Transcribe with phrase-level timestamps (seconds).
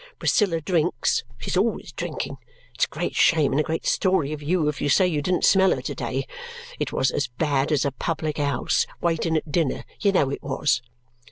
[0.17, 2.37] Priscilla drinks she's always drinking.
[2.73, 5.45] It's a great shame and a great story of you if you say you didn't
[5.45, 6.25] smell her to day.
[6.79, 10.81] It was as bad as a public house, waiting at dinner; you know it was!"